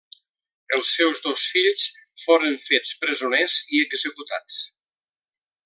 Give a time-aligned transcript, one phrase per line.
[0.77, 1.83] Els seus dos fills
[2.23, 4.59] foren fets presoners i executats.